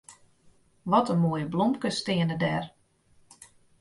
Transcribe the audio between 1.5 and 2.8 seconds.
blomkes steane dêr.